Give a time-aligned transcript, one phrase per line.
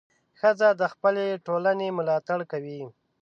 [0.39, 2.81] ښځه د خپلې ټولنې ملاتړ کوي.